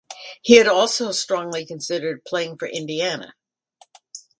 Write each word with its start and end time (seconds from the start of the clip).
He 0.41 0.55
had 0.55 0.67
also 0.67 1.11
strongly 1.11 1.63
considered 1.63 2.25
playing 2.25 2.57
for 2.57 2.67
Indiana. 2.67 3.35